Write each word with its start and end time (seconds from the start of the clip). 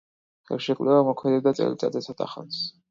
ხელშეკრულება 0.51 1.03
მოქმედებდა 1.11 1.55
წელიწადზე 1.61 2.07
ცოტახანს. 2.09 2.69